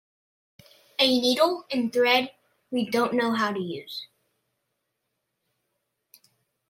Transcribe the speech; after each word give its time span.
A 0.97 1.19
needle 1.21 1.67
and 1.71 1.93
thread 1.93 2.31
we 2.71 2.89
don't 2.89 3.13
know 3.13 3.33
how 3.35 3.51
to 3.51 3.59
use. 3.59 4.07